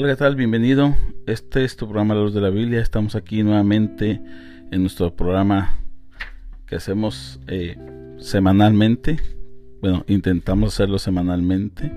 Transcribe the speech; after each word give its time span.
Hola, 0.00 0.10
¿qué 0.10 0.16
tal? 0.16 0.36
Bienvenido. 0.36 0.94
Este 1.26 1.64
es 1.64 1.76
tu 1.76 1.86
programa 1.86 2.14
La 2.14 2.20
Luz 2.20 2.32
de 2.32 2.40
la 2.40 2.50
Biblia. 2.50 2.80
Estamos 2.80 3.16
aquí 3.16 3.42
nuevamente 3.42 4.22
en 4.70 4.80
nuestro 4.80 5.16
programa 5.16 5.80
que 6.66 6.76
hacemos 6.76 7.40
eh, 7.48 7.76
semanalmente. 8.20 9.18
Bueno, 9.80 10.04
intentamos 10.06 10.72
hacerlo 10.72 11.00
semanalmente. 11.00 11.90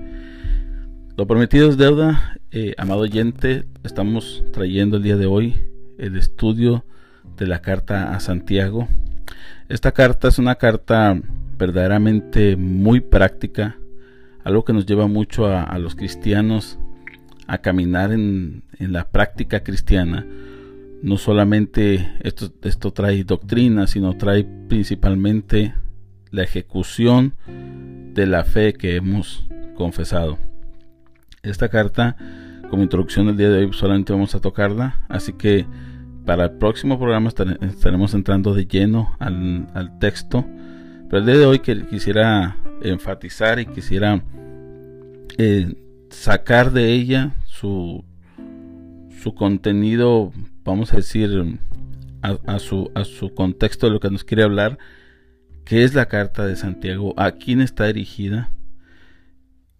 Lo 1.16 1.28
prometido 1.28 1.68
es 1.68 1.76
deuda. 1.76 2.40
Eh, 2.50 2.74
amado 2.76 3.02
oyente, 3.02 3.66
estamos 3.84 4.42
trayendo 4.52 4.96
el 4.96 5.04
día 5.04 5.16
de 5.16 5.26
hoy 5.26 5.64
el 5.96 6.16
estudio 6.16 6.84
de 7.36 7.46
la 7.46 7.62
carta 7.62 8.16
a 8.16 8.18
Santiago. 8.18 8.88
Esta 9.68 9.92
carta 9.92 10.26
es 10.26 10.40
una 10.40 10.56
carta 10.56 11.22
verdaderamente 11.56 12.56
muy 12.56 12.98
práctica, 12.98 13.76
algo 14.42 14.64
que 14.64 14.72
nos 14.72 14.86
lleva 14.86 15.06
mucho 15.06 15.46
a 15.46 15.78
los 15.78 15.94
cristianos 15.94 16.80
a 17.52 17.58
caminar 17.58 18.12
en, 18.12 18.64
la 18.78 19.10
práctica 19.10 19.62
cristiana, 19.62 20.26
no 21.02 21.18
solamente 21.18 22.10
esto, 22.22 22.50
esto 22.62 22.94
trae 22.94 23.24
doctrina, 23.24 23.86
sino 23.86 24.16
trae 24.16 24.44
principalmente 24.68 25.74
la 26.30 26.44
ejecución 26.44 27.34
de 28.14 28.26
la 28.26 28.44
fe 28.44 28.72
que 28.72 28.96
hemos 28.96 29.46
confesado. 29.74 30.38
Esta 31.42 31.68
carta, 31.68 32.16
como 32.70 32.84
introducción 32.84 33.26
del 33.26 33.36
día 33.36 33.50
de 33.50 33.66
hoy, 33.66 33.72
solamente 33.74 34.14
vamos 34.14 34.34
a 34.34 34.40
tocarla, 34.40 35.04
así 35.10 35.34
que 35.34 35.66
para 36.24 36.44
el 36.44 36.52
próximo 36.52 36.98
programa 36.98 37.28
estaremos 37.28 38.14
entrando 38.14 38.54
de 38.54 38.64
lleno 38.64 39.14
al, 39.18 39.98
texto. 40.00 40.46
Pero 41.10 41.18
el 41.18 41.26
día 41.26 41.36
de 41.36 41.44
hoy 41.44 41.58
que 41.58 41.84
quisiera 41.84 42.56
enfatizar 42.80 43.60
y 43.60 43.66
quisiera 43.66 44.24
eh, 45.36 45.74
sacar 46.08 46.70
de 46.70 46.92
ella 46.92 47.34
su, 47.62 49.34
contenido, 49.36 50.32
vamos 50.64 50.92
a 50.92 50.96
decir, 50.96 51.58
a, 52.22 52.58
su, 52.58 52.90
a 52.94 53.04
su 53.04 53.34
contexto 53.34 53.86
de 53.86 53.92
lo 53.92 54.00
que 54.00 54.10
nos 54.10 54.24
quiere 54.24 54.42
hablar, 54.42 54.78
qué 55.64 55.84
es 55.84 55.94
la 55.94 56.06
carta 56.06 56.44
de 56.44 56.56
Santiago, 56.56 57.14
a 57.16 57.32
quién 57.32 57.60
está 57.60 57.86
dirigida 57.86 58.50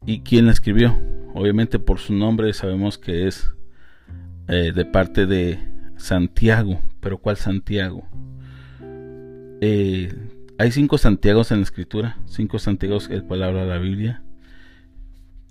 y 0.07 0.21
quién 0.21 0.47
la 0.47 0.53
escribió. 0.53 0.97
Obviamente 1.35 1.79
por 1.79 1.99
su 1.99 2.13
nombre 2.13 2.53
sabemos 2.53 2.99
que 2.99 3.27
es 3.27 3.53
eh, 4.49 4.73
de 4.73 4.85
parte 4.85 5.27
de 5.27 5.59
Santiago, 5.97 6.81
pero 7.01 7.19
¿cuál 7.19 7.37
Santiago? 7.37 8.07
Eh, 9.61 10.15
hay 10.59 10.71
cinco 10.71 10.99
Santiagos 10.99 11.51
en 11.51 11.59
la 11.59 11.65
escritura, 11.65 12.19
cinco 12.27 12.59
Santiagos 12.61 13.09
el 13.11 13.25
palabra 13.25 13.63
de 13.63 13.69
la 13.69 13.79
Biblia. 13.79 14.23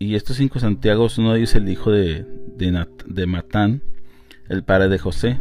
Y 0.02 0.16
estos 0.16 0.38
cinco 0.38 0.58
Santiagos, 0.58 1.20
uno 1.20 1.32
de 1.32 1.38
ellos 1.38 1.52
es 1.52 1.58
el 1.58 1.70
hijo 1.70 1.92
de, 1.92 2.26
de, 2.58 3.28
Matán, 3.28 3.84
el 4.50 4.64
padre 4.64 4.90
de 4.90 4.98
José, 4.98 5.38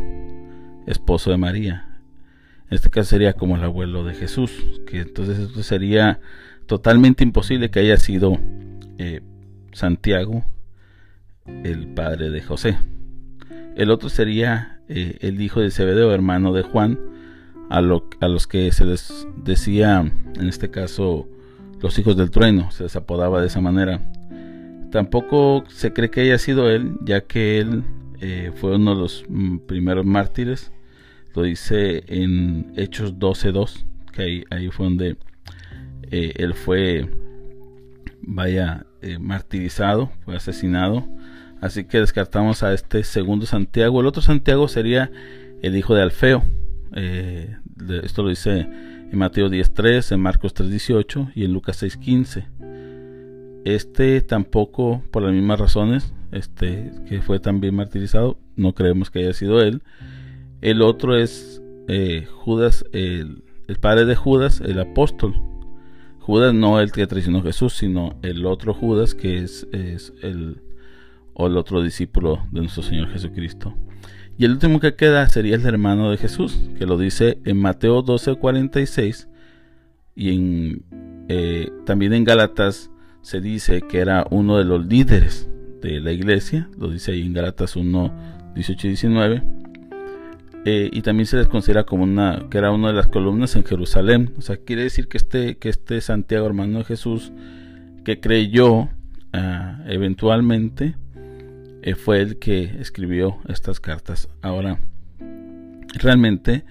esposo 0.86 1.30
de 1.30 1.38
María. 1.38 1.98
En 2.68 2.74
este 2.74 2.90
caso 2.90 3.08
sería 3.08 3.32
como 3.32 3.56
el 3.56 3.64
abuelo 3.64 4.04
de 4.04 4.12
Jesús, 4.12 4.50
que 4.86 4.98
entonces 5.00 5.38
esto 5.38 5.62
sería 5.62 6.20
totalmente 6.66 7.24
imposible 7.24 7.70
que 7.70 7.80
haya 7.80 7.96
sido 7.96 8.38
eh, 8.98 9.22
Santiago, 9.72 10.44
el 11.46 11.94
padre 11.94 12.28
de 12.28 12.42
José. 12.42 12.76
El 13.76 13.90
otro 13.90 14.10
sería 14.10 14.82
eh, 14.90 15.16
el 15.22 15.40
hijo 15.40 15.60
de 15.60 15.70
Zebedeo, 15.70 16.12
hermano 16.12 16.52
de 16.52 16.64
Juan, 16.64 17.00
a, 17.70 17.80
lo, 17.80 18.10
a 18.20 18.28
los 18.28 18.46
que 18.46 18.70
se 18.72 18.84
les 18.84 19.26
decía, 19.42 20.00
en 20.00 20.48
este 20.48 20.70
caso, 20.70 21.26
los 21.80 21.98
hijos 21.98 22.14
del 22.14 22.30
trueno, 22.30 22.70
se 22.72 22.82
les 22.82 22.94
apodaba 22.94 23.40
de 23.40 23.46
esa 23.46 23.62
manera. 23.62 24.02
Tampoco 24.90 25.64
se 25.68 25.92
cree 25.92 26.10
que 26.10 26.22
haya 26.22 26.38
sido 26.38 26.68
él, 26.68 26.96
ya 27.02 27.20
que 27.22 27.58
él 27.58 27.84
eh, 28.20 28.52
fue 28.56 28.74
uno 28.74 28.94
de 28.94 29.00
los 29.00 29.24
mm, 29.28 29.58
primeros 29.58 30.04
mártires. 30.04 30.72
Lo 31.34 31.42
dice 31.42 32.02
en 32.08 32.72
Hechos 32.76 33.14
12.2, 33.14 33.84
que 34.12 34.44
ahí, 34.50 34.68
fue 34.70 34.86
donde 34.86 35.16
eh, 36.10 36.32
él 36.36 36.54
fue, 36.54 37.08
vaya, 38.22 38.84
eh, 39.00 39.18
martirizado, 39.18 40.10
fue 40.24 40.36
asesinado. 40.36 41.06
Así 41.60 41.84
que 41.84 42.00
descartamos 42.00 42.62
a 42.62 42.72
este 42.72 43.04
segundo 43.04 43.46
Santiago. 43.46 44.00
El 44.00 44.06
otro 44.06 44.22
Santiago 44.22 44.66
sería 44.66 45.10
el 45.62 45.76
hijo 45.76 45.94
de 45.94 46.02
Alfeo. 46.02 46.42
esto 46.92 48.22
lo 48.22 48.30
dice 48.30 48.66
en 49.12 49.18
Mateo 49.18 49.48
10.3, 49.48 50.12
en 50.12 50.20
Marcos 50.20 50.54
3.18 50.54 51.32
y 51.34 51.44
en 51.44 51.52
Lucas 51.52 51.82
6.15. 51.82 52.59
Este 53.64 54.20
tampoco, 54.22 55.02
por 55.10 55.22
las 55.22 55.32
mismas 55.32 55.60
razones, 55.60 56.14
este, 56.32 56.92
que 57.08 57.20
fue 57.20 57.40
también 57.40 57.74
martirizado, 57.74 58.38
no 58.56 58.74
creemos 58.74 59.10
que 59.10 59.20
haya 59.20 59.32
sido 59.32 59.60
él. 59.60 59.82
El 60.60 60.82
otro 60.82 61.16
es 61.16 61.62
eh, 61.88 62.26
Judas, 62.30 62.84
el, 62.92 63.42
padre 63.80 64.04
de 64.04 64.16
Judas, 64.16 64.60
el 64.60 64.78
apóstol. 64.78 65.34
Judas 66.20 66.54
no 66.54 66.80
el 66.80 66.92
que 66.92 67.06
traicionó 67.06 67.38
a 67.38 67.42
Jesús, 67.42 67.74
sino 67.74 68.18
el 68.22 68.46
otro 68.46 68.74
Judas 68.74 69.14
que 69.14 69.38
es, 69.38 69.66
es 69.72 70.12
el, 70.22 70.62
o 71.34 71.46
el 71.46 71.56
otro 71.56 71.82
discípulo 71.82 72.46
de 72.52 72.60
nuestro 72.60 72.82
Señor 72.82 73.08
Jesucristo. 73.08 73.74
Y 74.38 74.44
el 74.44 74.52
último 74.52 74.80
que 74.80 74.94
queda 74.94 75.28
sería 75.28 75.56
el 75.56 75.66
hermano 75.66 76.10
de 76.10 76.16
Jesús, 76.16 76.60
que 76.78 76.86
lo 76.86 76.96
dice 76.96 77.38
en 77.44 77.58
Mateo 77.58 78.02
12:46 78.02 79.28
y 80.14 80.34
en, 80.34 80.84
eh, 81.28 81.70
también 81.84 82.14
en 82.14 82.24
Galatas 82.24 82.90
se 83.22 83.40
dice 83.40 83.82
que 83.82 83.98
era 83.98 84.26
uno 84.30 84.58
de 84.58 84.64
los 84.64 84.86
líderes 84.86 85.48
de 85.80 86.00
la 86.00 86.12
iglesia, 86.12 86.68
lo 86.78 86.90
dice 86.90 87.12
ahí 87.12 87.22
en 87.22 87.32
Galatas 87.32 87.76
1, 87.76 88.52
18 88.54 88.86
y 88.86 88.90
19. 88.90 89.42
Eh, 90.66 90.90
y 90.92 91.00
también 91.00 91.26
se 91.26 91.38
les 91.38 91.48
considera 91.48 91.84
como 91.84 92.04
una 92.04 92.46
que 92.50 92.58
era 92.58 92.70
una 92.70 92.88
de 92.88 92.94
las 92.94 93.06
columnas 93.06 93.56
en 93.56 93.64
Jerusalén. 93.64 94.34
O 94.36 94.42
sea, 94.42 94.58
quiere 94.58 94.82
decir 94.82 95.08
que 95.08 95.16
este, 95.16 95.56
que 95.56 95.70
este 95.70 96.00
Santiago, 96.00 96.46
hermano 96.46 96.78
de 96.78 96.84
Jesús, 96.84 97.32
que 98.04 98.20
creyó 98.20 98.90
ah, 99.32 99.82
eventualmente, 99.86 100.96
eh, 101.82 101.94
fue 101.94 102.20
el 102.20 102.38
que 102.38 102.64
escribió 102.78 103.38
estas 103.48 103.80
cartas. 103.80 104.28
Ahora, 104.42 104.78
realmente, 105.94 106.64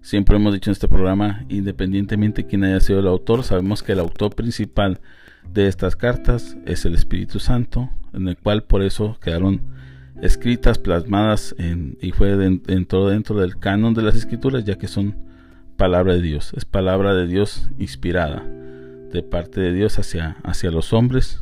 siempre 0.00 0.36
hemos 0.36 0.54
dicho 0.54 0.70
en 0.70 0.72
este 0.72 0.88
programa, 0.88 1.44
independientemente 1.50 2.42
de 2.42 2.48
quién 2.48 2.64
haya 2.64 2.80
sido 2.80 3.00
el 3.00 3.06
autor, 3.06 3.42
sabemos 3.42 3.82
que 3.82 3.92
el 3.92 4.00
autor 4.00 4.34
principal 4.34 5.00
de 5.52 5.68
estas 5.68 5.96
cartas 5.96 6.56
es 6.66 6.84
el 6.84 6.94
Espíritu 6.94 7.38
Santo, 7.38 7.90
en 8.12 8.28
el 8.28 8.36
cual 8.36 8.64
por 8.64 8.82
eso 8.82 9.18
quedaron 9.20 9.60
escritas, 10.20 10.78
plasmadas 10.78 11.54
y 12.00 12.12
fue 12.12 12.36
dentro, 12.36 13.08
dentro 13.08 13.38
del 13.38 13.58
canon 13.58 13.94
de 13.94 14.02
las 14.02 14.14
escrituras, 14.14 14.64
ya 14.64 14.76
que 14.78 14.88
son 14.88 15.16
palabra 15.76 16.14
de 16.14 16.22
Dios, 16.22 16.52
es 16.56 16.64
palabra 16.64 17.14
de 17.14 17.26
Dios 17.26 17.68
inspirada 17.78 18.44
de 19.12 19.22
parte 19.22 19.60
de 19.60 19.72
Dios 19.72 19.98
hacia, 19.98 20.36
hacia 20.42 20.70
los 20.70 20.92
hombres, 20.92 21.40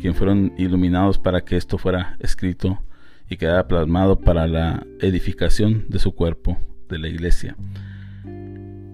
quienes 0.00 0.16
fueron 0.16 0.52
iluminados 0.56 1.18
para 1.18 1.44
que 1.44 1.56
esto 1.56 1.78
fuera 1.78 2.16
escrito 2.20 2.82
y 3.28 3.36
quedara 3.36 3.66
plasmado 3.66 4.20
para 4.20 4.46
la 4.46 4.86
edificación 5.00 5.86
de 5.88 5.98
su 5.98 6.14
cuerpo, 6.14 6.58
de 6.88 6.98
la 6.98 7.08
iglesia. 7.08 7.56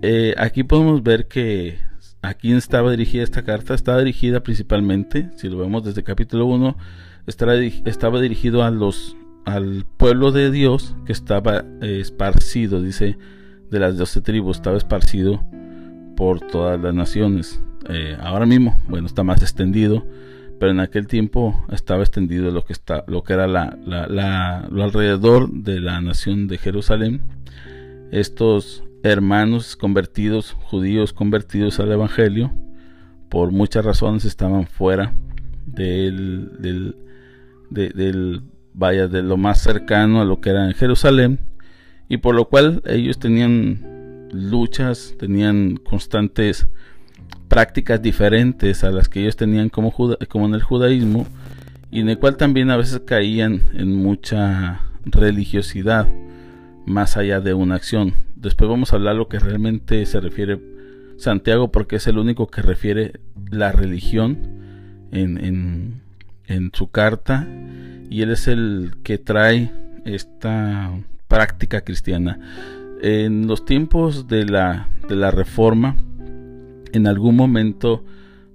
Eh, 0.01 0.35
aquí 0.39 0.63
podemos 0.63 1.03
ver 1.03 1.27
que 1.29 1.79
¿A 2.21 2.35
quién 2.35 2.57
estaba 2.57 2.91
dirigida 2.91 3.23
esta 3.23 3.45
carta? 3.45 3.75
Estaba 3.75 3.99
dirigida 3.99 4.43
principalmente, 4.43 5.31
si 5.37 5.49
lo 5.49 5.59
vemos 5.59 5.85
desde 5.85 6.03
capítulo 6.03 6.47
1, 6.47 6.77
estaba 7.27 8.21
dirigido 8.21 8.65
a 8.65 8.71
los, 8.71 9.17
al 9.45 9.87
pueblo 9.97 10.33
de 10.33 10.51
Dios 10.51 10.97
que 11.07 11.13
estaba 11.13 11.65
eh, 11.81 12.01
esparcido, 12.01 12.83
dice, 12.83 13.17
de 13.71 13.79
las 13.79 13.97
doce 13.97 14.21
tribus, 14.21 14.57
estaba 14.57 14.77
esparcido 14.77 15.45
por 16.17 16.41
todas 16.41 16.81
las 16.81 16.93
naciones. 16.93 17.63
Eh, 17.89 18.17
ahora 18.21 18.47
mismo, 18.47 18.77
bueno, 18.89 19.07
está 19.07 19.23
más 19.23 19.41
extendido, 19.41 20.05
pero 20.59 20.73
en 20.73 20.81
aquel 20.81 21.07
tiempo 21.07 21.65
estaba 21.71 22.03
extendido 22.03 22.51
lo 22.51 22.65
que, 22.65 22.73
está, 22.73 23.05
lo 23.07 23.23
que 23.23 23.35
era 23.35 23.47
lo 23.47 24.83
alrededor 24.83 25.53
de 25.53 25.81
la 25.81 26.01
nación 26.01 26.49
de 26.49 26.59
Jerusalén. 26.59 27.23
Estos 28.11 28.83
hermanos 29.03 29.77
convertidos, 29.77 30.53
judíos 30.53 31.13
convertidos 31.13 31.81
al 31.81 31.93
Evangelio, 31.93 32.53
por 33.29 33.53
muchas 33.53 33.85
razones 33.85 34.25
estaban 34.25 34.67
fuera 34.67 35.15
del, 35.67 36.51
del, 36.59 36.97
del, 37.71 38.43
vaya, 38.75 39.09
de 39.09 39.23
lo 39.23 39.37
más 39.37 39.61
cercano 39.61 40.21
a 40.21 40.25
lo 40.25 40.41
que 40.41 40.51
era 40.51 40.67
en 40.67 40.75
Jerusalén, 40.75 41.41
y 42.09 42.19
por 42.19 42.35
lo 42.35 42.47
cual 42.47 42.83
ellos 42.87 43.19
tenían 43.19 44.29
luchas, 44.33 45.15
tenían 45.19 45.77
constantes 45.77 46.69
prácticas 47.49 48.01
diferentes 48.01 48.85
a 48.85 48.91
las 48.91 49.09
que 49.09 49.21
ellos 49.21 49.37
tenían 49.37 49.69
como, 49.69 49.93
como 50.29 50.47
en 50.47 50.55
el 50.55 50.63
judaísmo, 50.63 51.27
y 51.91 52.01
en 52.01 52.09
el 52.09 52.19
cual 52.19 52.37
también 52.37 52.71
a 52.71 52.77
veces 52.77 53.01
caían 53.05 53.63
en 53.73 53.95
mucha 53.95 54.83
religiosidad 55.05 56.09
más 56.87 57.17
allá 57.17 57.41
de 57.41 57.55
una 57.55 57.77
acción. 57.77 58.28
Después 58.41 58.71
vamos 58.71 58.93
a 58.93 58.97
hablar 58.97 59.17
lo 59.17 59.29
que 59.29 59.39
realmente 59.39 60.05
se 60.07 60.21
refiere 60.21 60.61
Santiago 61.17 61.73
porque 61.73 61.97
es 61.97 62.07
el 62.07 62.19
único 62.19 62.47
que 62.47 62.63
refiere 62.63 63.21
la 63.51 63.73
religión 63.73 64.39
en, 65.11 66.03
en 66.47 66.71
su 66.73 66.91
carta 66.91 67.47
y 68.11 68.23
él 68.23 68.31
es 68.31 68.49
el 68.49 68.93
que 69.03 69.19
trae 69.19 69.71
esta 70.05 70.91
práctica 71.29 71.83
cristiana. 71.83 72.39
En 73.01 73.47
los 73.47 73.65
tiempos 73.65 74.27
de 74.27 74.45
la, 74.45 74.89
de 75.09 75.17
la 75.17 75.31
reforma, 75.31 75.97
en 76.93 77.07
algún 77.07 77.37
momento, 77.37 78.05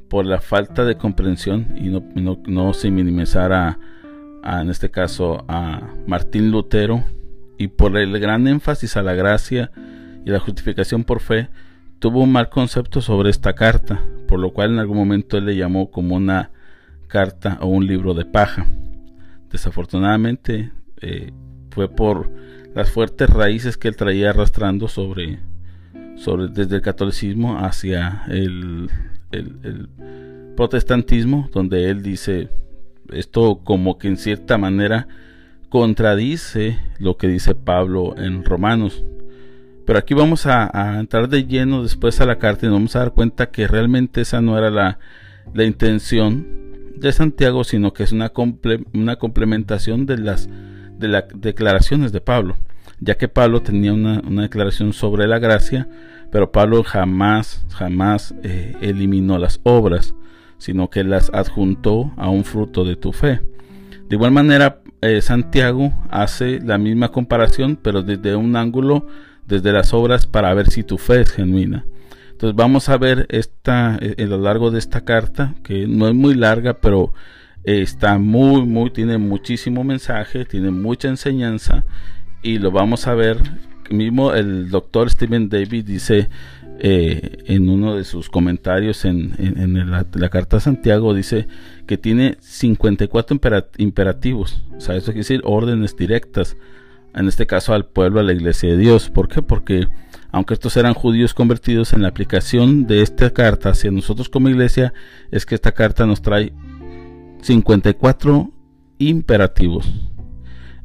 por 0.10 0.26
la 0.26 0.42
falta 0.42 0.84
de 0.84 0.98
comprensión, 0.98 1.68
y 1.78 1.90
no, 1.90 2.04
no, 2.16 2.40
no 2.46 2.74
se 2.74 2.92
minimizara 2.92 3.80
en 4.44 4.70
este 4.70 4.92
caso 4.92 5.46
a 5.48 5.94
Martín 6.08 6.52
Lutero, 6.52 7.04
y 7.58 7.68
por 7.68 7.98
el 7.98 8.20
gran 8.20 8.48
énfasis 8.48 8.98
a 8.98 9.04
la 9.04 9.14
gracia 9.14 9.72
y 10.26 10.30
la 10.30 10.40
justificación 10.40 11.04
por 11.04 11.20
fe, 11.20 11.50
tuvo 12.00 12.22
un 12.22 12.32
mal 12.32 12.50
concepto 12.50 13.02
sobre 13.02 13.30
esta 13.30 13.54
carta, 13.54 14.02
por 14.28 14.40
lo 14.40 14.52
cual 14.52 14.72
en 14.72 14.80
algún 14.80 14.98
momento 14.98 15.38
él 15.38 15.46
le 15.46 15.56
llamó 15.56 15.92
como 15.92 16.16
una 16.16 16.52
carta 17.08 17.58
o 17.62 17.68
un 17.68 17.86
libro 17.86 18.14
de 18.14 18.26
paja. 18.26 18.66
Desafortunadamente 19.52 20.72
eh, 21.02 21.32
fue 21.70 21.88
por 21.88 22.32
las 22.74 22.90
fuertes 22.92 23.30
raíces 23.30 23.78
que 23.78 23.88
él 23.88 23.96
traía 23.96 24.32
arrastrando 24.32 24.88
sobre, 24.88 25.40
desde 26.52 26.76
el 26.76 26.82
catolicismo 26.82 27.60
hacia 27.60 28.24
el 28.30 28.90
protestantismo, 30.56 31.50
donde 31.54 31.90
él 31.90 32.02
dice 32.02 32.50
esto 33.12 33.62
como 33.64 33.98
que 33.98 34.08
en 34.08 34.18
cierta 34.18 34.58
manera 34.58 35.08
contradice 35.74 36.78
lo 37.00 37.18
que 37.18 37.28
dice 37.28 37.56
Pablo 37.56 38.14
en 38.16 38.46
Romanos. 38.46 39.04
Pero 39.88 39.98
aquí 39.98 40.14
vamos 40.14 40.46
a, 40.46 41.00
entrar 41.00 41.30
de 41.30 41.48
lleno 41.48 41.82
después 41.82 42.22
a 42.22 42.28
la 42.28 42.38
carta 42.38 42.68
y 42.68 42.70
nos 42.70 42.76
vamos 42.76 42.96
a 42.96 43.00
dar 43.00 43.14
cuenta 43.14 43.50
que 43.50 43.68
realmente 43.68 44.22
esa 44.22 44.40
no 44.40 44.56
era 44.56 44.70
la, 44.70 45.00
intención 45.66 46.46
de 46.96 47.12
Santiago, 47.12 47.64
sino 47.64 47.92
que 47.92 48.04
es 48.04 48.12
una, 48.12 48.32
una 48.94 49.16
complementación 49.16 50.06
de 50.06 50.20
las, 50.20 50.48
de 51.00 51.08
las 51.08 51.24
declaraciones 51.34 52.12
de 52.12 52.22
Pablo, 52.22 52.56
ya 53.00 53.18
que 53.18 53.28
Pablo 53.28 53.64
tenía 53.64 53.94
una, 53.94 54.22
declaración 54.44 54.94
sobre 54.94 55.26
la 55.26 55.40
gracia, 55.40 55.90
pero 56.32 56.52
Pablo 56.52 56.84
jamás, 56.84 57.66
jamás 57.70 58.36
eh, 58.44 58.76
eliminó 58.82 59.40
las 59.40 59.60
obras, 59.64 60.14
sino 60.60 60.92
que 60.92 61.04
las 61.04 61.32
adjuntó 61.34 62.12
a 62.16 62.30
un 62.30 62.44
fruto 62.44 62.86
de 62.86 62.96
tu 62.96 63.12
fe. 63.12 63.42
De 64.14 64.18
igual 64.18 64.30
manera, 64.30 64.78
eh, 65.02 65.22
Santiago 65.24 65.92
hace 66.12 66.60
la 66.60 66.78
misma 66.78 67.10
comparación, 67.10 67.80
pero 67.82 68.04
desde 68.04 68.36
un 68.36 68.56
ángulo 68.56 69.08
desde 69.48 69.72
las 69.72 69.92
obras 69.92 70.28
para 70.28 70.54
ver 70.54 70.70
si 70.70 70.84
tu 70.84 71.00
fe 71.00 71.22
es 71.22 71.32
genuina. 71.32 71.88
Entonces 72.30 72.56
vamos 72.56 72.90
a 72.90 72.98
ver 73.00 73.26
esta 73.30 73.98
eh, 74.00 74.14
a 74.20 74.28
lo 74.28 74.38
largo 74.38 74.70
de 74.70 74.78
esta 74.78 75.02
carta, 75.02 75.56
que 75.64 75.88
no 75.88 76.08
es 76.08 76.14
muy 76.14 76.36
larga, 76.36 76.76
pero 76.76 77.12
eh, 77.64 77.82
está 77.82 78.20
muy, 78.20 78.62
muy, 78.68 78.92
tiene 78.92 79.18
muchísimo 79.18 79.84
mensaje, 79.84 80.46
tiene 80.46 80.70
mucha 80.70 81.08
enseñanza 81.08 81.84
y 82.44 82.60
lo 82.60 82.70
vamos 82.70 83.08
a 83.08 83.16
ver. 83.16 83.40
Mismo 83.90 84.32
el 84.36 84.70
doctor 84.70 85.10
Stephen 85.10 85.50
David 85.50 85.86
dice 85.86 86.30
eh, 86.80 87.44
en 87.46 87.70
uno 87.70 87.96
de 87.96 88.04
sus 88.04 88.30
comentarios 88.30 89.06
en, 89.06 89.34
la, 89.92 90.30
carta 90.30 90.58
a 90.58 90.60
Santiago, 90.60 91.14
dice 91.14 91.48
que 91.88 91.98
tiene 91.98 92.38
54 92.40 93.38
imperativos, 93.78 94.64
o 94.76 94.82
sea, 94.82 94.96
eso 94.96 95.08
quiere 95.08 95.20
decir 95.20 95.42
órdenes 95.44 95.96
directas 95.96 96.58
en 97.16 97.28
este 97.28 97.46
caso 97.46 97.74
al 97.74 97.86
pueblo, 97.86 98.20
a 98.20 98.24
la 98.24 98.34
iglesia 98.34 98.70
de 98.70 98.78
Dios. 98.78 99.10
¿Por 99.10 99.28
qué? 99.28 99.42
Porque 99.42 99.88
aunque 100.32 100.56
estos 100.56 100.76
eran 100.78 100.96
judíos 100.96 101.34
convertidos 101.34 101.94
en 101.94 102.02
la 102.02 102.08
aplicación 102.08 102.88
de 102.88 103.04
esta 103.04 103.30
carta 103.30 103.70
hacia 103.70 103.92
nosotros 103.92 104.30
como 104.30 104.50
iglesia, 104.50 104.94
es 105.32 105.46
que 105.46 105.54
esta 105.54 105.74
carta 105.74 106.08
nos 106.08 106.22
trae 106.24 106.54
54 107.42 108.52
imperativos. 108.98 109.94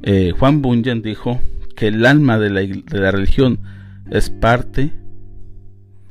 Eh, 0.03 0.33
Juan 0.39 0.61
Bunyan 0.61 1.01
dijo 1.01 1.41
que 1.75 1.89
el 1.89 2.05
alma 2.05 2.39
de 2.39 2.51
la, 2.51 2.61
de 2.61 3.01
la 3.01 3.11
religión 3.11 3.61
es 4.11 4.29
parte, 4.29 4.93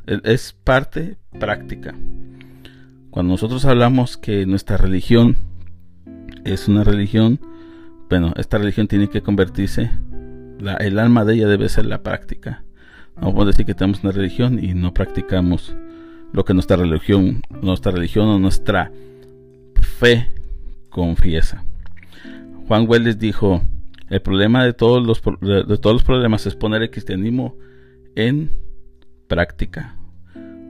es 0.08 0.54
parte 0.64 1.18
práctica. 1.40 1.96
Cuando 3.10 3.34
nosotros 3.34 3.66
hablamos 3.66 4.18
que 4.18 4.46
nuestra 4.46 4.78
religión 4.78 5.38
es 6.44 6.68
una 6.68 6.84
religión, 6.84 7.40
bueno, 8.10 8.34
esta 8.38 8.58
religión 8.58 8.88
tiene 8.88 9.10
que 9.10 9.22
convertirse 9.22 9.92
el 10.80 11.00
alma 11.00 11.26
de 11.26 11.36
ella 11.36 11.48
debe 11.48 11.70
ser 11.70 11.86
la 11.86 12.02
práctica. 12.02 12.64
No 13.16 13.34
podemos 13.34 13.48
decir 13.48 13.66
que 13.66 13.74
tenemos 13.74 14.04
una 14.04 14.12
religión 14.12 14.64
y 14.64 14.74
no 14.74 14.94
practicamos 14.94 15.76
lo 16.32 16.46
que 16.46 16.54
nuestra 16.54 16.78
religión, 16.78 17.42
nuestra 17.62 17.92
religión 17.92 18.28
o 18.28 18.40
nuestra 18.40 18.92
fe 20.00 20.30
confiesa. 20.90 21.64
Juan 22.68 22.86
Welles 22.88 23.18
dijo, 23.18 23.62
el 24.10 24.22
problema 24.22 24.64
de 24.64 24.74
todos 24.74 25.06
los, 25.06 25.22
de 25.42 25.78
todos 25.78 25.96
los 25.96 26.04
problemas 26.04 26.46
es 26.46 26.56
poner 26.56 26.82
el 26.82 26.92
cristianismo 26.92 27.56
en 28.16 28.52
práctica. 29.28 29.97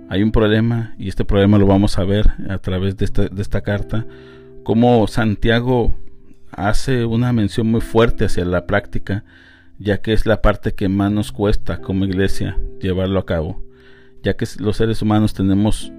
Hay 0.10 0.24
un 0.24 0.32
problema 0.32 0.96
y 0.98 1.10
este 1.10 1.26
problema 1.26 1.58
lo 1.58 1.66
vamos 1.66 1.98
a 1.98 2.04
ver 2.04 2.32
a 2.50 2.58
través 2.60 2.98
de 2.98 3.06
esta, 3.06 3.62
carta, 3.62 4.06
como 4.64 5.06
Santiago 5.08 5.96
hace 6.52 7.06
una 7.06 7.34
mención 7.34 7.68
muy 7.68 7.82
fuerte 7.82 8.26
hacia 8.26 8.46
la 8.46 8.66
práctica 8.66 9.24
ya 9.80 10.02
que 10.02 10.14
es 10.14 10.26
la 10.26 10.42
parte 10.42 10.74
que 10.74 10.90
más 10.90 11.12
nos 11.12 11.32
cuesta 11.32 11.82
como 11.82 12.06
iglesia 12.06 12.58
llevarlo 12.80 13.20
a 13.20 13.26
cabo, 13.26 13.64
ya 14.24 14.36
que 14.36 14.48
los 14.60 14.78
seres 14.78 15.02
humanos 15.02 15.34
tenemos 15.34 15.92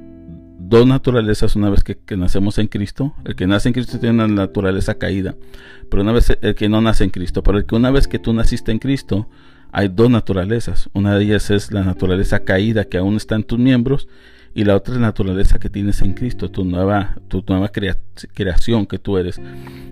dos 0.58 0.86
naturalezas 0.86 1.56
una 1.56 1.70
vez 1.70 1.84
que, 1.84 1.98
nacemos 2.16 2.58
en 2.58 2.66
Cristo. 2.66 3.14
El 3.24 3.36
que 3.36 3.46
nace 3.46 3.68
en 3.68 3.72
Cristo 3.72 3.98
tiene 3.98 4.24
una 4.24 4.28
naturaleza 4.28 4.98
caída, 4.98 5.36
pero 5.88 6.02
una 6.02 6.12
vez 6.12 6.36
el 6.40 6.54
que 6.54 6.68
no 6.68 6.80
nace 6.80 7.04
en 7.04 7.10
Cristo, 7.10 7.42
pero 7.42 7.58
el 7.58 7.66
que 7.66 7.76
una 7.76 7.90
vez 7.90 8.08
que 8.08 8.18
tú 8.18 8.32
naciste 8.32 8.72
en 8.72 8.78
Cristo, 8.78 9.28
hay 9.72 9.88
dos 9.88 10.10
naturalezas. 10.10 10.88
Una 10.92 11.16
de 11.16 11.24
ellas 11.24 11.50
es 11.50 11.72
la 11.72 11.84
naturaleza 11.84 12.40
caída 12.40 12.84
que 12.84 12.98
aún 12.98 13.16
está 13.16 13.34
en 13.36 13.44
tus 13.44 13.58
miembros 13.58 14.08
y 14.54 14.64
la 14.64 14.76
otra 14.76 14.94
es 14.94 15.00
la 15.00 15.08
naturaleza 15.08 15.58
que 15.58 15.70
tienes 15.70 16.00
en 16.02 16.14
Cristo, 16.14 16.50
tu 16.50 16.64
nueva, 16.64 17.16
creación 18.34 18.86
que 18.86 18.98
tú 18.98 19.18
eres. 19.18 19.40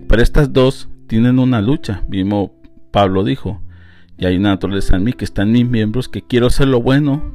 Pero 0.07 0.21
estas 0.21 0.51
dos 0.51 0.89
tienen 1.07 1.39
una 1.39 1.61
lucha, 1.61 2.03
mismo 2.09 2.53
Pablo 2.91 3.23
dijo, 3.23 3.61
y 4.17 4.25
hay 4.25 4.37
una 4.37 4.49
naturaleza 4.49 4.95
en 4.95 5.03
mí 5.03 5.13
que 5.13 5.25
está 5.25 5.43
en 5.43 5.51
mis 5.51 5.67
miembros 5.67 6.09
que 6.09 6.21
quiero 6.21 6.47
hacer 6.47 6.67
lo 6.67 6.81
bueno 6.81 7.31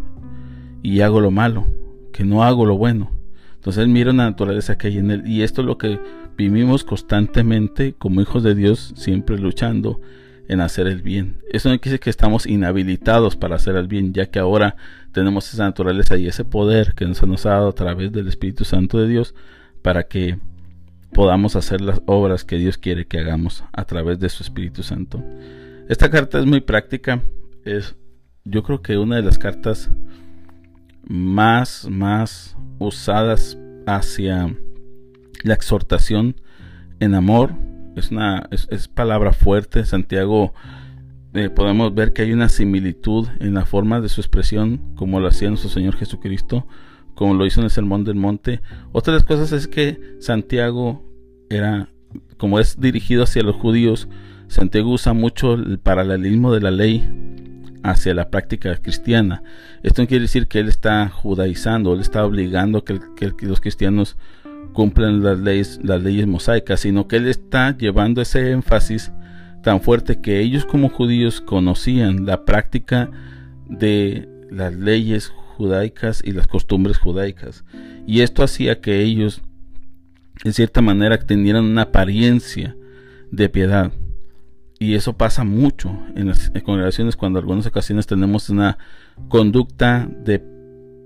y 0.83 1.01
hago 1.01 1.21
lo 1.21 1.31
malo, 1.31 1.67
que 2.13 2.25
no 2.25 2.43
hago 2.43 2.67
lo 2.67 2.77
bueno. 2.77 3.13
Entonces 3.55 3.87
mira 3.87 4.11
una 4.11 4.25
naturaleza 4.25 4.77
que 4.77 4.89
hay 4.89 4.99
en 4.99 5.13
él. 5.13 5.23
Y 5.25 5.43
esto 5.43 5.61
es 5.61 5.67
lo 5.69 5.79
que 5.79 6.01
vivimos 6.37 6.83
constantemente 6.83 7.95
como 7.97 8.21
hijos 8.21 8.43
de 8.43 8.57
Dios, 8.57 8.93
siempre 8.97 9.39
luchando 9.39 10.01
en 10.49 10.61
hacer 10.61 10.87
el 10.87 11.03
bien. 11.03 11.39
Eso 11.51 11.69
no 11.69 11.79
quiere 11.79 11.93
decir 11.93 12.01
que 12.01 12.11
estamos 12.11 12.47
inhabilitados 12.47 13.37
para 13.37 13.57
hacer 13.57 13.77
el 13.77 13.89
bien, 13.89 14.13
ya 14.13 14.27
que 14.27 14.39
ahora 14.39 14.77
tenemos 15.13 15.53
esa 15.53 15.65
naturaleza 15.65 16.17
y 16.17 16.27
ese 16.27 16.45
poder 16.45 16.95
que 16.95 17.07
nos, 17.07 17.47
ha 17.47 17.51
dado 17.51 17.69
a 17.69 17.75
través 17.75 18.13
del 18.13 18.29
Espíritu 18.29 18.65
Santo 18.65 18.99
de 18.99 19.09
Dios 19.09 19.35
para 19.83 20.05
que 20.05 20.39
podamos 21.13 21.57
hacer 21.57 21.81
las 21.81 22.01
obras 22.07 22.45
que 22.45 22.57
Dios 22.57 22.79
quiere 22.79 23.07
que 23.07 23.19
hagamos 23.19 23.65
a 23.73 23.85
través 23.85 24.19
de 24.19 24.29
su 24.29 24.43
Espíritu 24.43 24.83
Santo. 24.83 25.23
Esta 25.89 26.11
carta 26.11 26.39
es 26.39 26.47
muy 26.47 26.61
práctica. 26.61 27.21
Es, 27.65 27.95
yo 28.45 28.63
creo 28.63 28.83
que 28.83 28.97
una 28.97 29.17
de 29.17 29.23
las 29.23 29.39
cartas 29.39 29.91
más, 31.03 31.87
más 31.91 32.57
usadas 32.79 33.59
hacia 33.87 34.57
la 35.43 35.55
exhortación 35.55 36.37
en 37.01 37.15
amor. 37.15 37.55
Es 37.97 38.11
una 38.11 38.49
es, 38.51 38.89
palabra 38.89 39.33
fuerte. 39.33 39.85
Santiago 39.85 40.55
eh, 41.35 41.51
podemos 41.51 41.95
ver 41.95 42.13
que 42.13 42.23
hay 42.23 42.33
una 42.33 42.49
similitud 42.49 43.29
en 43.41 43.55
la 43.55 43.65
forma 43.65 44.01
de 44.01 44.09
su 44.09 44.21
expresión, 44.21 44.95
como 44.95 45.21
lo 45.21 45.29
hacía 45.29 45.49
nuestro 45.49 45.71
Señor 45.71 45.97
Jesucristo, 45.97 46.67
como 47.15 47.35
lo 47.35 47.47
hizo 47.47 47.61
en 47.61 47.65
el 47.65 47.71
Sermón 47.71 48.05
del 48.05 48.17
Monte. 48.17 48.61
Otra 48.93 49.13
de 49.13 49.21
las 49.21 49.27
cosas 49.27 49.53
es 49.53 49.69
que 49.69 50.17
Santiago 50.21 51.05
era, 51.51 51.89
como 52.37 52.59
es 52.59 52.81
dirigido 52.81 53.25
hacia 53.25 53.43
los 53.43 53.57
judíos, 53.57 54.09
Santiago 54.49 54.91
usa 54.91 55.13
mucho 55.15 55.55
el 55.55 55.79
paralelismo 55.79 56.53
de 56.53 56.61
la 56.61 56.71
ley 56.71 57.09
hacia 57.83 58.15
la 58.15 58.31
práctica 58.31 58.77
cristiana. 58.77 59.43
Esto 59.83 60.03
no 60.03 60.09
quiere 60.09 60.23
decir 60.23 60.47
que 60.47 60.61
él 60.61 60.69
está 60.69 61.09
judaizando, 61.09 61.95
él 61.95 62.01
está 62.01 62.25
obligando 62.25 62.85
que, 62.85 63.01
que, 63.17 63.47
los 63.47 63.61
cristianos 63.61 64.17
cumplan 64.73 65.23
las 65.23 65.39
leyes, 65.39 65.81
las 65.83 66.03
leyes 66.03 66.27
mosaicas, 66.27 66.81
sino 66.81 67.09
que 67.09 67.17
él 67.17 67.29
está 67.29 67.77
llevando 67.77 68.23
ese 68.23 68.51
énfasis 68.51 69.13
tan 69.63 69.81
fuerte 69.81 70.21
que 70.21 70.41
ellos 70.41 70.65
como 70.65 70.89
judíos 70.89 71.41
conocían 71.41 72.27
la 72.27 72.45
práctica 72.45 73.11
de 73.69 74.29
las 74.51 74.75
leyes 74.75 75.33
judaicas 75.57 76.23
y 76.25 76.33
las 76.33 76.47
costumbres 76.47 76.99
judaicas. 76.99 77.65
Y 78.07 78.21
esto 78.21 78.43
hacía 78.43 78.81
que 78.81 79.01
ellos, 79.03 79.43
en 80.45 80.53
cierta 80.53 80.83
manera, 80.83 81.19
tendieran 81.19 81.65
una 81.65 81.83
apariencia 81.83 82.77
de 83.31 83.49
piedad. 83.49 83.93
Y 84.79 84.95
eso 84.95 85.17
pasa 85.17 85.45
mucho 85.45 85.97
en 86.17 86.29
las 86.29 86.51
congregaciones 86.65 87.15
cuando 87.15 87.39
en 87.39 87.45
algunas 87.45 87.67
ocasiones 87.67 88.09
tenemos 88.09 88.51
una 88.51 88.79
conducta 89.29 90.09
de 90.25 90.45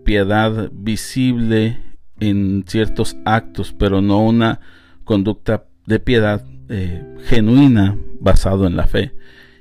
piedad 0.03 0.71
visible 0.73 1.79
en 2.21 2.65
ciertos 2.67 3.17
actos, 3.25 3.75
pero 3.79 4.01
no 4.01 4.21
una 4.21 4.61
conducta 5.05 5.65
de 5.87 6.01
piedad 6.01 6.45
eh, 6.69 7.05
genuina 7.25 7.97
basado 8.21 8.67
en 8.67 8.77
la 8.77 8.87
fe. 8.87 9.13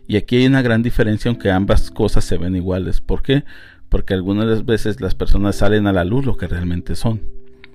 Y 0.07 0.17
aquí 0.17 0.37
hay 0.37 0.47
una 0.47 0.61
gran 0.61 0.83
diferencia 0.83 1.29
aunque 1.29 1.51
ambas 1.51 1.91
cosas 1.91 2.25
se 2.25 2.37
ven 2.37 2.55
iguales. 2.55 3.01
¿Por 3.01 3.21
qué? 3.21 3.43
Porque 3.89 4.13
algunas 4.13 4.65
veces 4.65 5.01
las 5.01 5.15
personas 5.15 5.55
salen 5.55 5.87
a 5.87 5.93
la 5.93 6.05
luz 6.05 6.25
lo 6.25 6.37
que 6.37 6.47
realmente 6.47 6.95
son. 6.95 7.21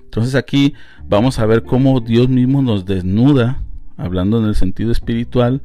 Entonces 0.03 0.35
aquí 0.35 0.73
vamos 1.07 1.39
a 1.39 1.45
ver 1.45 1.63
cómo 1.63 2.01
Dios 2.01 2.27
mismo 2.27 2.61
nos 2.61 2.85
desnuda, 2.85 3.63
hablando 3.97 4.39
en 4.39 4.45
el 4.45 4.55
sentido 4.55 4.91
espiritual, 4.91 5.61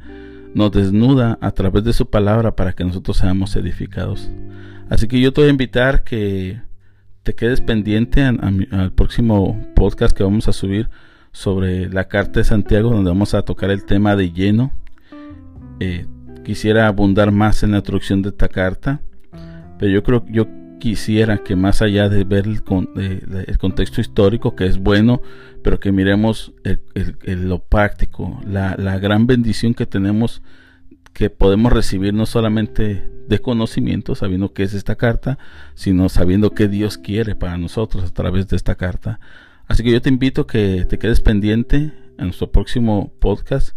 nos 0.53 0.71
desnuda 0.71 1.37
a 1.41 1.51
través 1.51 1.83
de 1.83 1.93
su 1.93 2.09
palabra 2.09 2.55
para 2.55 2.73
que 2.73 2.85
nosotros 2.85 3.17
seamos 3.17 3.55
edificados. 3.55 4.29
Así 4.89 5.07
que 5.07 5.19
yo 5.19 5.33
te 5.33 5.41
voy 5.41 5.49
a 5.49 5.51
invitar 5.51 6.03
que 6.03 6.61
te 7.27 7.35
quedes 7.35 7.59
pendiente 7.59 8.21
al 8.23 8.93
próximo 8.93 9.61
podcast 9.75 10.15
que 10.15 10.23
vamos 10.23 10.47
a 10.47 10.53
subir 10.53 10.89
sobre 11.33 11.89
la 11.89 12.07
carta 12.07 12.39
de 12.39 12.45
Santiago, 12.45 12.89
donde 12.89 13.09
vamos 13.09 13.33
a 13.33 13.41
tocar 13.41 13.69
el 13.69 13.83
tema 13.83 14.15
de 14.15 14.31
lleno. 14.31 14.71
Eh, 15.81 16.05
quisiera 16.45 16.87
abundar 16.87 17.33
más 17.33 17.63
en 17.63 17.71
la 17.71 17.79
introducción 17.79 18.21
de 18.21 18.29
esta 18.29 18.47
carta, 18.47 19.01
pero 19.77 19.91
yo 19.91 20.03
creo 20.03 20.23
yo 20.29 20.47
quisiera 20.79 21.39
que 21.39 21.57
más 21.57 21.81
allá 21.81 22.07
de 22.07 22.23
ver 22.23 22.45
el, 22.47 22.63
contexto 23.57 23.99
histórico, 23.99 24.55
que 24.55 24.65
es 24.65 24.77
bueno, 24.77 25.21
pero 25.63 25.81
que 25.81 25.91
miremos 25.91 26.53
lo 27.25 27.59
práctico, 27.59 28.39
la, 28.47 28.77
la 28.77 28.99
gran 28.99 29.27
bendición 29.27 29.73
que 29.73 29.85
tenemos, 29.85 30.41
que 31.17 31.31
podemos 31.31 31.73
recibir 31.73 32.13
no 32.13 32.27
solamente 32.27 33.09
de 33.27 33.39
conocimiento, 33.39 34.13
sabiendo 34.13 34.53
que 34.53 34.61
es 34.61 34.75
esta 34.75 34.97
carta, 34.97 35.39
sino 35.73 36.09
sabiendo 36.09 36.51
que 36.51 36.67
Dios 36.67 36.99
quiere 36.99 37.33
para 37.33 37.57
nosotros 37.57 38.03
a 38.03 38.13
través 38.13 38.47
de 38.47 38.55
esta 38.55 38.75
carta. 38.75 39.19
Así 39.65 39.81
que 39.81 39.91
yo 39.91 39.99
te 39.99 40.09
invito 40.09 40.41
a 40.41 40.47
que 40.47 40.85
te 40.87 40.99
quedes 40.99 41.19
pendiente 41.19 41.91
en 42.19 42.25
nuestro 42.25 42.51
próximo 42.51 43.11
podcast 43.19 43.69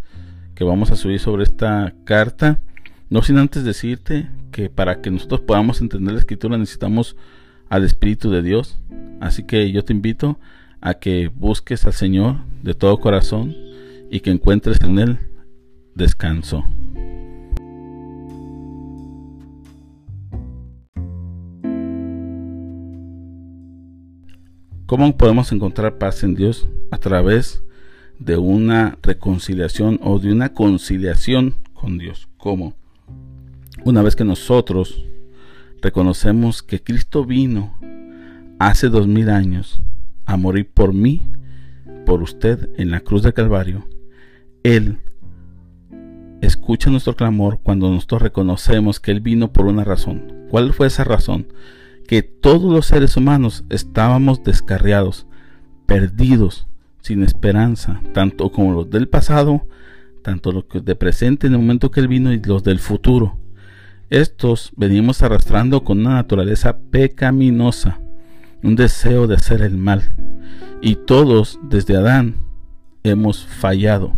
que 0.54 0.64
vamos 0.64 0.90
a 0.90 0.96
subir 0.96 1.18
sobre 1.18 1.44
esta 1.44 1.94
carta. 2.04 2.60
No 3.08 3.22
sin 3.22 3.38
antes 3.38 3.64
decirte 3.64 4.28
que 4.52 4.68
para 4.68 5.00
que 5.00 5.10
nosotros 5.10 5.40
podamos 5.40 5.80
entender 5.80 6.12
la 6.12 6.20
escritura 6.20 6.58
necesitamos 6.58 7.16
al 7.70 7.84
Espíritu 7.84 8.30
de 8.30 8.42
Dios. 8.42 8.78
Así 9.18 9.44
que 9.44 9.72
yo 9.72 9.82
te 9.82 9.94
invito 9.94 10.38
a 10.82 10.92
que 10.92 11.28
busques 11.34 11.86
al 11.86 11.94
Señor 11.94 12.36
de 12.62 12.74
todo 12.74 13.00
corazón 13.00 13.56
y 14.10 14.20
que 14.20 14.30
encuentres 14.30 14.78
en 14.82 14.98
Él 14.98 15.18
descanso. 15.94 16.66
¿Cómo 24.90 25.16
podemos 25.16 25.52
encontrar 25.52 25.98
paz 25.98 26.24
en 26.24 26.34
Dios? 26.34 26.66
A 26.90 26.98
través 26.98 27.62
de 28.18 28.36
una 28.36 28.98
reconciliación 29.04 30.00
o 30.02 30.18
de 30.18 30.32
una 30.32 30.52
conciliación 30.52 31.54
con 31.74 31.96
Dios. 31.96 32.28
¿Cómo? 32.36 32.74
Una 33.84 34.02
vez 34.02 34.16
que 34.16 34.24
nosotros 34.24 35.04
reconocemos 35.80 36.64
que 36.64 36.82
Cristo 36.82 37.24
vino 37.24 37.78
hace 38.58 38.88
dos 38.88 39.06
mil 39.06 39.30
años 39.30 39.80
a 40.26 40.36
morir 40.36 40.68
por 40.68 40.92
mí, 40.92 41.22
por 42.04 42.20
usted 42.20 42.68
en 42.76 42.90
la 42.90 42.98
cruz 42.98 43.22
del 43.22 43.32
Calvario, 43.32 43.86
Él 44.64 44.98
escucha 46.40 46.90
nuestro 46.90 47.14
clamor 47.14 47.60
cuando 47.62 47.88
nosotros 47.92 48.22
reconocemos 48.22 48.98
que 48.98 49.12
Él 49.12 49.20
vino 49.20 49.52
por 49.52 49.66
una 49.66 49.84
razón. 49.84 50.48
¿Cuál 50.50 50.72
fue 50.72 50.88
esa 50.88 51.04
razón? 51.04 51.46
Que 52.10 52.24
todos 52.24 52.72
los 52.72 52.86
seres 52.86 53.16
humanos 53.16 53.62
estábamos 53.70 54.42
descarriados, 54.42 55.28
perdidos, 55.86 56.66
sin 57.02 57.22
esperanza, 57.22 58.00
tanto 58.12 58.50
como 58.50 58.72
los 58.72 58.90
del 58.90 59.06
pasado, 59.06 59.68
tanto 60.24 60.50
los 60.50 60.64
de 60.84 60.96
presente 60.96 61.46
en 61.46 61.52
el 61.52 61.60
momento 61.60 61.92
que 61.92 62.00
Él 62.00 62.08
vino 62.08 62.32
y 62.32 62.42
los 62.42 62.64
del 62.64 62.80
futuro. 62.80 63.38
Estos 64.08 64.72
venimos 64.76 65.22
arrastrando 65.22 65.84
con 65.84 66.00
una 66.00 66.14
naturaleza 66.14 66.78
pecaminosa, 66.90 68.00
un 68.64 68.74
deseo 68.74 69.28
de 69.28 69.36
hacer 69.36 69.62
el 69.62 69.76
mal. 69.76 70.02
Y 70.82 70.96
todos, 70.96 71.60
desde 71.62 71.96
Adán, 71.96 72.38
hemos 73.04 73.46
fallado. 73.46 74.16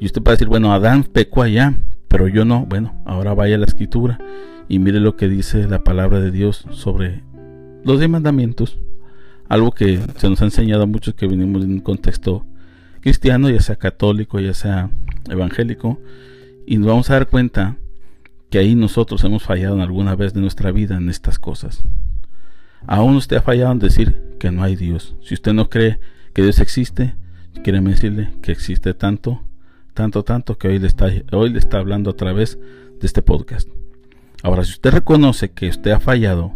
Y 0.00 0.06
usted 0.06 0.22
puede 0.22 0.36
decir, 0.36 0.48
bueno, 0.48 0.72
Adán 0.72 1.04
pecó 1.04 1.42
allá, 1.42 1.74
pero 2.08 2.26
yo 2.26 2.46
no. 2.46 2.64
Bueno, 2.64 3.02
ahora 3.04 3.34
vaya 3.34 3.56
a 3.56 3.58
la 3.58 3.66
escritura 3.66 4.18
y 4.68 4.78
mire 4.78 5.00
lo 5.00 5.16
que 5.16 5.28
dice 5.28 5.66
la 5.66 5.84
palabra 5.84 6.20
de 6.20 6.30
Dios 6.30 6.66
sobre 6.70 7.22
los 7.84 7.98
diez 7.98 8.10
mandamientos. 8.10 8.78
Algo 9.48 9.72
que 9.72 10.00
se 10.16 10.28
nos 10.28 10.40
ha 10.40 10.46
enseñado 10.46 10.84
a 10.84 10.86
muchos 10.86 11.14
que 11.14 11.26
venimos 11.26 11.64
en 11.64 11.72
un 11.72 11.80
contexto 11.80 12.46
cristiano, 13.00 13.50
ya 13.50 13.60
sea 13.60 13.76
católico, 13.76 14.40
ya 14.40 14.54
sea 14.54 14.90
evangélico. 15.28 16.00
Y 16.66 16.78
nos 16.78 16.88
vamos 16.88 17.10
a 17.10 17.14
dar 17.14 17.28
cuenta 17.28 17.76
que 18.50 18.58
ahí 18.58 18.74
nosotros 18.74 19.22
hemos 19.24 19.42
fallado 19.42 19.74
en 19.74 19.80
alguna 19.82 20.14
vez 20.14 20.32
de 20.32 20.40
nuestra 20.40 20.72
vida 20.72 20.96
en 20.96 21.10
estas 21.10 21.38
cosas. 21.38 21.84
Aún 22.86 23.16
usted 23.16 23.36
ha 23.36 23.42
fallado 23.42 23.72
en 23.72 23.78
decir 23.78 24.36
que 24.38 24.50
no 24.50 24.62
hay 24.62 24.76
Dios. 24.76 25.14
Si 25.22 25.34
usted 25.34 25.52
no 25.52 25.68
cree 25.68 25.98
que 26.32 26.42
Dios 26.42 26.58
existe, 26.60 27.14
quiere 27.62 27.80
decirle 27.80 28.30
que 28.42 28.52
existe 28.52 28.94
tanto, 28.94 29.42
tanto, 29.94 30.24
tanto 30.24 30.58
que 30.58 30.68
hoy 30.68 30.78
le 30.78 30.86
está, 30.86 31.08
hoy 31.32 31.50
le 31.50 31.58
está 31.58 31.78
hablando 31.78 32.10
a 32.10 32.16
través 32.16 32.58
de 33.00 33.06
este 33.06 33.22
podcast. 33.22 33.68
Ahora, 34.42 34.64
si 34.64 34.72
usted 34.72 34.90
reconoce 34.90 35.52
que 35.52 35.68
usted 35.68 35.92
ha 35.92 36.00
fallado 36.00 36.52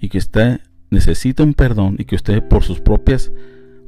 y 0.00 0.08
que 0.08 0.18
usted 0.18 0.60
necesita 0.90 1.42
un 1.42 1.54
perdón 1.54 1.96
y 1.98 2.04
que 2.04 2.16
usted 2.16 2.42
por 2.46 2.64
sus 2.64 2.80
propias 2.80 3.32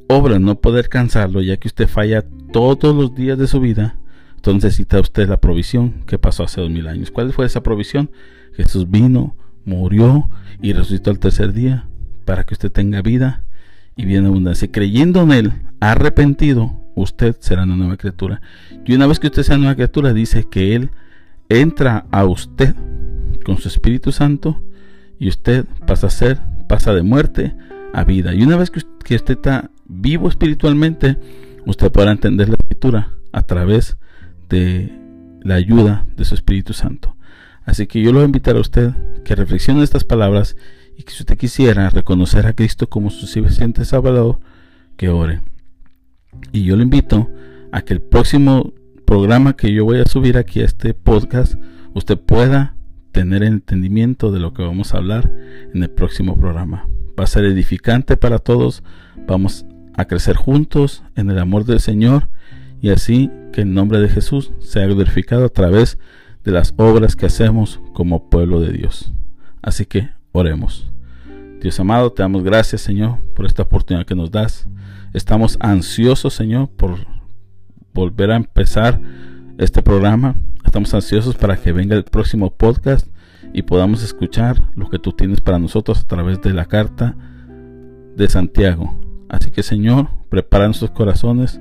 obras 0.07 0.41
no 0.41 0.59
puede 0.59 0.79
alcanzarlo, 0.79 1.41
ya 1.41 1.57
que 1.57 1.67
usted 1.67 1.87
falla 1.87 2.25
todos 2.51 2.95
los 2.95 3.15
días 3.15 3.37
de 3.37 3.47
su 3.47 3.59
vida, 3.59 3.97
entonces 4.35 4.63
necesita 4.63 4.99
usted 4.99 5.29
la 5.29 5.39
provisión 5.39 6.03
que 6.07 6.17
pasó 6.17 6.43
hace 6.43 6.61
dos 6.61 6.69
mil 6.69 6.87
años. 6.87 7.11
¿Cuál 7.11 7.31
fue 7.31 7.45
esa 7.45 7.61
provisión? 7.61 8.09
Jesús 8.53 8.89
vino, 8.89 9.35
murió 9.65 10.29
y 10.61 10.73
resucitó 10.73 11.11
al 11.11 11.19
tercer 11.19 11.53
día 11.53 11.87
para 12.25 12.43
que 12.43 12.55
usted 12.55 12.71
tenga 12.71 13.01
vida 13.01 13.43
y 13.95 14.05
bien 14.05 14.25
abundancia. 14.25 14.71
Creyendo 14.71 15.21
en 15.21 15.31
Él, 15.31 15.53
arrepentido, 15.79 16.81
usted 16.95 17.35
será 17.39 17.63
una 17.63 17.75
nueva 17.75 17.97
criatura. 17.97 18.41
Y 18.85 18.95
una 18.95 19.07
vez 19.07 19.19
que 19.19 19.27
usted 19.27 19.43
sea 19.43 19.55
una 19.55 19.65
nueva 19.65 19.75
criatura, 19.75 20.13
dice 20.13 20.47
que 20.49 20.75
Él 20.75 20.89
entra 21.59 22.05
a 22.11 22.25
usted 22.25 22.75
con 23.43 23.57
su 23.57 23.67
Espíritu 23.67 24.11
Santo 24.11 24.61
y 25.19 25.27
usted 25.27 25.65
pasa 25.85 26.07
a 26.07 26.11
ser, 26.11 26.39
pasa 26.67 26.93
de 26.93 27.03
muerte 27.03 27.55
a 27.93 28.03
vida. 28.03 28.33
Y 28.33 28.43
una 28.43 28.57
vez 28.57 28.71
que 28.71 29.15
usted 29.15 29.33
está 29.35 29.69
vivo 29.85 30.29
espiritualmente, 30.29 31.17
usted 31.65 31.91
podrá 31.91 32.11
entender 32.11 32.49
la 32.49 32.55
escritura 32.55 33.13
a 33.31 33.43
través 33.43 33.97
de 34.49 34.91
la 35.43 35.55
ayuda 35.55 36.05
de 36.15 36.25
su 36.25 36.35
Espíritu 36.35 36.73
Santo. 36.73 37.15
Así 37.65 37.87
que 37.87 38.01
yo 38.01 38.11
lo 38.11 38.19
voy 38.19 38.23
a 38.23 38.25
invitar 38.25 38.55
a 38.55 38.61
usted 38.61 38.91
que 39.23 39.35
reflexione 39.35 39.83
estas 39.83 40.03
palabras 40.03 40.55
y 40.97 41.03
que 41.03 41.11
si 41.11 41.23
usted 41.23 41.37
quisiera 41.37 41.89
reconocer 41.89 42.47
a 42.47 42.53
Cristo 42.53 42.89
como 42.89 43.09
su 43.09 43.27
suficiente 43.27 43.85
Salvador, 43.85 44.39
que 44.97 45.09
ore. 45.09 45.41
Y 46.51 46.63
yo 46.63 46.75
lo 46.75 46.83
invito 46.83 47.29
a 47.71 47.81
que 47.81 47.93
el 47.93 48.01
próximo 48.01 48.73
programa 49.11 49.57
que 49.57 49.73
yo 49.73 49.83
voy 49.83 49.99
a 49.99 50.05
subir 50.05 50.37
aquí 50.37 50.61
a 50.61 50.65
este 50.65 50.93
podcast, 50.93 51.55
usted 51.93 52.17
pueda 52.17 52.77
tener 53.11 53.43
entendimiento 53.43 54.31
de 54.31 54.39
lo 54.39 54.53
que 54.53 54.63
vamos 54.63 54.93
a 54.93 54.99
hablar 54.99 55.29
en 55.73 55.83
el 55.83 55.89
próximo 55.89 56.37
programa. 56.37 56.87
Va 57.19 57.25
a 57.25 57.27
ser 57.27 57.43
edificante 57.43 58.15
para 58.15 58.39
todos, 58.39 58.83
vamos 59.27 59.65
a 59.97 60.05
crecer 60.05 60.37
juntos 60.37 61.03
en 61.17 61.29
el 61.29 61.39
amor 61.39 61.65
del 61.65 61.81
Señor 61.81 62.29
y 62.79 62.91
así 62.91 63.29
que 63.51 63.63
el 63.63 63.73
nombre 63.73 63.99
de 63.99 64.07
Jesús 64.07 64.53
sea 64.59 64.87
glorificado 64.87 65.43
a 65.43 65.49
través 65.49 65.97
de 66.45 66.53
las 66.53 66.73
obras 66.77 67.17
que 67.17 67.25
hacemos 67.25 67.81
como 67.91 68.29
pueblo 68.29 68.61
de 68.61 68.71
Dios. 68.71 69.11
Así 69.61 69.85
que 69.85 70.09
oremos. 70.31 70.89
Dios 71.59 71.77
amado, 71.81 72.13
te 72.13 72.23
damos 72.23 72.45
gracias 72.45 72.79
Señor 72.79 73.17
por 73.35 73.45
esta 73.45 73.63
oportunidad 73.63 74.05
que 74.05 74.15
nos 74.15 74.31
das. 74.31 74.69
Estamos 75.13 75.57
ansiosos 75.59 76.33
Señor 76.33 76.69
por 76.69 77.10
volver 77.93 78.31
a 78.31 78.35
empezar 78.35 78.99
este 79.57 79.81
programa 79.81 80.35
Estamos 80.71 80.93
ansiosos 80.93 81.35
para 81.35 81.57
que 81.57 81.73
venga 81.73 81.97
el 81.97 82.05
próximo 82.05 82.49
podcast 82.49 83.07
y 83.51 83.63
podamos 83.63 84.03
escuchar 84.03 84.61
lo 84.75 84.89
que 84.89 84.99
tú 84.99 85.11
tienes 85.11 85.41
para 85.41 85.59
nosotros 85.59 85.99
a 85.99 86.07
través 86.07 86.41
de 86.41 86.53
la 86.53 86.65
carta 86.65 87.15
de 88.15 88.29
Santiago. 88.29 88.97
Así 89.27 89.51
que 89.51 89.63
Señor, 89.63 90.07
prepara 90.29 90.67
nuestros 90.67 90.91
corazones. 90.91 91.59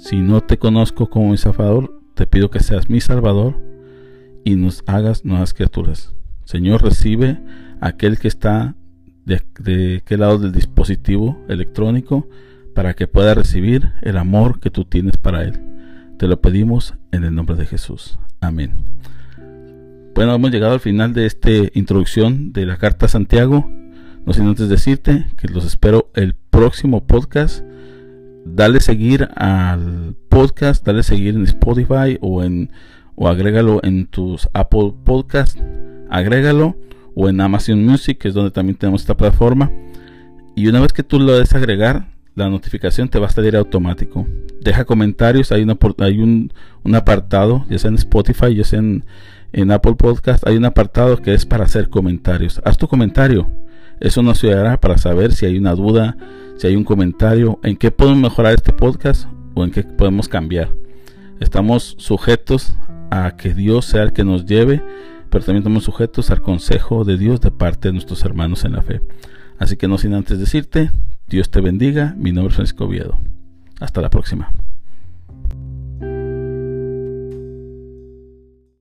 Si 0.00 0.16
no 0.16 0.40
te 0.40 0.58
conozco 0.58 1.08
como 1.10 1.30
mi 1.30 1.36
Salvador, 1.36 2.00
te 2.14 2.26
pido 2.26 2.50
que 2.50 2.58
seas 2.58 2.90
mi 2.90 3.00
Salvador 3.00 3.56
y 4.44 4.56
nos 4.56 4.82
hagas 4.86 5.24
nuevas 5.24 5.54
criaturas. 5.54 6.12
Señor, 6.44 6.82
recibe 6.82 7.40
aquel 7.80 8.18
que 8.18 8.26
está 8.26 8.74
de, 9.24 9.42
de 10.04 10.16
lado 10.18 10.38
del 10.38 10.50
dispositivo 10.50 11.38
electrónico 11.48 12.28
para 12.74 12.94
que 12.94 13.06
pueda 13.06 13.34
recibir 13.34 13.92
el 14.02 14.16
amor 14.16 14.60
que 14.60 14.70
tú 14.70 14.84
tienes 14.84 15.16
para 15.16 15.44
él. 15.44 15.60
Te 16.18 16.26
lo 16.26 16.40
pedimos 16.40 16.94
en 17.12 17.24
el 17.24 17.34
nombre 17.34 17.56
de 17.56 17.66
Jesús. 17.66 18.18
Amén. 18.40 18.72
Bueno, 20.14 20.34
hemos 20.34 20.50
llegado 20.50 20.74
al 20.74 20.80
final 20.80 21.12
de 21.12 21.26
esta 21.26 21.50
introducción 21.72 22.52
de 22.52 22.66
la 22.66 22.76
carta 22.76 23.08
Santiago. 23.08 23.70
No 24.26 24.32
sin 24.32 24.46
antes 24.46 24.68
decirte 24.68 25.26
que 25.36 25.48
los 25.48 25.64
espero 25.64 26.10
el 26.14 26.34
próximo 26.34 27.06
podcast 27.06 27.64
dale 28.44 28.80
seguir 28.80 29.28
al 29.36 30.14
podcast, 30.28 30.84
dale 30.84 31.02
seguir 31.02 31.34
en 31.34 31.44
Spotify 31.44 32.18
o 32.20 32.42
en 32.42 32.70
o 33.16 33.28
agrégalo 33.28 33.80
en 33.84 34.06
tus 34.06 34.48
Apple 34.54 34.92
Podcast, 35.04 35.58
agrégalo 36.10 36.76
o 37.14 37.28
en 37.28 37.40
Amazon 37.40 37.84
Music, 37.84 38.18
que 38.18 38.28
es 38.28 38.34
donde 38.34 38.50
también 38.50 38.76
tenemos 38.76 39.02
esta 39.02 39.16
plataforma. 39.16 39.70
Y 40.56 40.66
una 40.66 40.80
vez 40.80 40.92
que 40.92 41.04
tú 41.04 41.20
lo 41.20 41.38
des 41.38 41.54
agregar, 41.54 42.08
la 42.34 42.48
notificación 42.48 43.08
te 43.08 43.18
va 43.18 43.26
a 43.26 43.30
salir 43.30 43.56
automático. 43.56 44.26
Deja 44.60 44.84
comentarios, 44.84 45.52
hay, 45.52 45.62
un 45.62 46.94
apartado, 46.94 47.64
ya 47.68 47.78
sea 47.78 47.90
en 47.90 47.96
Spotify, 47.96 48.54
ya 48.54 48.64
sea 48.64 48.80
en, 48.80 49.04
en 49.52 49.70
Apple 49.70 49.94
Podcast, 49.94 50.46
hay 50.46 50.56
un 50.56 50.64
apartado 50.64 51.18
que 51.18 51.32
es 51.32 51.46
para 51.46 51.64
hacer 51.64 51.88
comentarios. 51.88 52.60
Haz 52.64 52.76
tu 52.76 52.88
comentario. 52.88 53.50
Eso 54.00 54.22
nos 54.22 54.42
ayudará 54.42 54.80
para 54.80 54.98
saber 54.98 55.32
si 55.32 55.46
hay 55.46 55.56
una 55.56 55.74
duda, 55.74 56.16
si 56.56 56.66
hay 56.66 56.76
un 56.76 56.84
comentario, 56.84 57.60
en 57.62 57.76
qué 57.76 57.90
podemos 57.90 58.20
mejorar 58.20 58.54
este 58.54 58.72
podcast 58.72 59.28
o 59.54 59.64
en 59.64 59.70
qué 59.70 59.84
podemos 59.84 60.28
cambiar. 60.28 60.70
Estamos 61.38 61.94
sujetos 61.98 62.74
a 63.10 63.36
que 63.36 63.54
Dios 63.54 63.84
sea 63.84 64.02
el 64.02 64.12
que 64.12 64.24
nos 64.24 64.44
lleve, 64.44 64.82
pero 65.30 65.44
también 65.44 65.62
estamos 65.62 65.84
sujetos 65.84 66.30
al 66.30 66.42
consejo 66.42 67.04
de 67.04 67.16
Dios 67.16 67.40
de 67.40 67.52
parte 67.52 67.88
de 67.88 67.92
nuestros 67.92 68.24
hermanos 68.24 68.64
en 68.64 68.72
la 68.72 68.82
fe. 68.82 69.00
Así 69.58 69.76
que 69.76 69.86
no 69.86 69.98
sin 69.98 70.14
antes 70.14 70.38
decirte, 70.38 70.90
Dios 71.26 71.50
te 71.50 71.60
bendiga, 71.60 72.14
mi 72.16 72.32
nombre 72.32 72.50
es 72.50 72.56
Francisco 72.56 72.84
Oviedo. 72.84 73.18
Hasta 73.80 74.00
la 74.00 74.10
próxima. 74.10 74.52